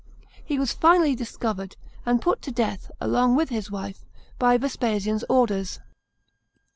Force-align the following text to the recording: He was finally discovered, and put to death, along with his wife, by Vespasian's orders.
He 0.43 0.57
was 0.57 0.73
finally 0.73 1.13
discovered, 1.13 1.75
and 2.07 2.23
put 2.23 2.41
to 2.41 2.51
death, 2.51 2.89
along 2.99 3.35
with 3.35 3.49
his 3.49 3.69
wife, 3.69 4.03
by 4.39 4.57
Vespasian's 4.57 5.23
orders. 5.29 5.79